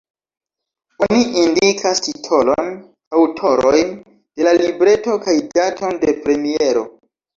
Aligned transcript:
Oni 1.07 1.25
indikas 1.41 1.99
titolon, 2.07 2.71
aŭtorojn 3.19 3.91
de 4.03 4.49
la 4.49 4.55
libreto 4.63 5.19
kaj 5.27 5.37
daton 5.61 6.01
de 6.07 6.17
premiero. 6.25 6.85